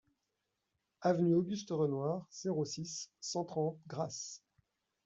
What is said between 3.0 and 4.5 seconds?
cent trente Grasse